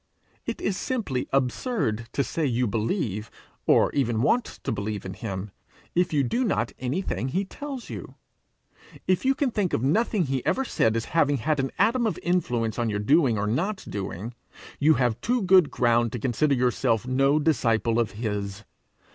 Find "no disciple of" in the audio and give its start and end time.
17.05-18.13